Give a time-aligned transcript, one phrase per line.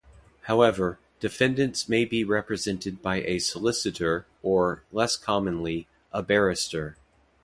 [0.45, 6.97] However, defendants may be represented by a solicitor or, less commonly, a barrister.